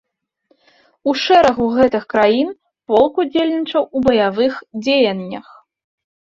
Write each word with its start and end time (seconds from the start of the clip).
У 1.11 1.13
шэрагу 1.23 1.67
гэтых 1.75 2.03
краін 2.15 2.49
полк 2.93 3.13
удзельнічаў 3.27 3.83
у 3.87 3.97
баявых 4.09 4.53
дзеяннях. 4.83 5.47